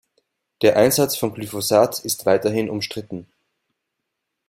[0.63, 3.27] Der Einsatz von Glyphosat ist weiterhin umstritten.